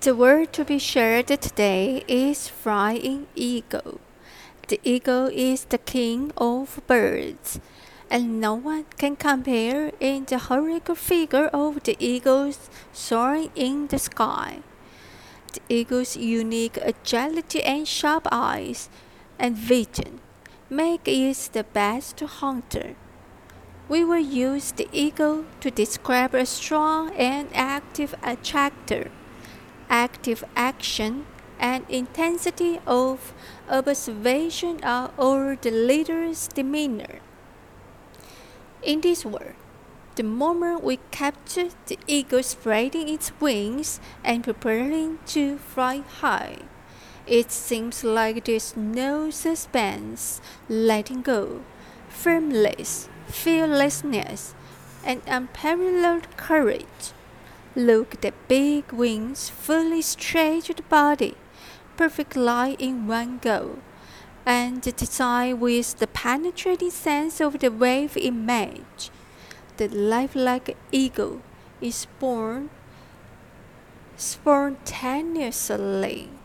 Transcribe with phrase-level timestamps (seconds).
[0.00, 4.00] The word to be shared today is flying eagle.
[4.68, 7.60] The eagle is the king of birds,
[8.08, 12.50] and no one can compare in the heroic figure of the eagle
[12.94, 14.60] soaring in the sky.
[15.52, 18.88] The eagle's unique agility and sharp eyes
[19.38, 20.20] and vision
[20.70, 22.96] make it the best hunter.
[23.86, 29.10] We will use the eagle to describe a strong and active attractor
[29.90, 31.26] active action,
[31.58, 33.34] and intensity of
[33.68, 37.20] observation are all the leader's demeanor.
[38.82, 39.56] In this world,
[40.14, 46.58] the moment we capture the eagle spreading its wings and preparing to fly high,
[47.26, 51.60] it seems like there's no suspense, letting go,
[52.08, 54.54] firmness, fearlessness,
[55.04, 57.12] and unparalleled courage.
[57.76, 61.36] Look the big wings, fully stretched body,
[61.96, 63.78] perfect line in one go,
[64.44, 69.12] and the design with the penetrating sense of the wave image.
[69.76, 71.42] The lifelike eagle
[71.80, 72.70] is born
[74.16, 76.39] spontaneously.